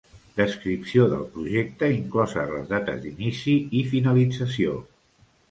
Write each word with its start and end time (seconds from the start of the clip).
Descripció 0.37 1.03
del 1.11 1.27
projecte, 1.35 1.89
incloses 1.97 2.49
les 2.55 2.65
dates 2.73 2.99
d'inici 3.05 3.55
i 3.83 3.85
finalització. 3.93 4.77